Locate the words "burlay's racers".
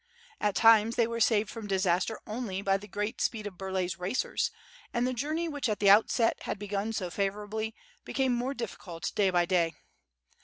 3.59-4.49